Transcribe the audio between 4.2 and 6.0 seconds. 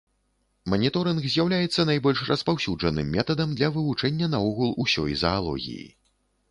наогул усёй заалогіі.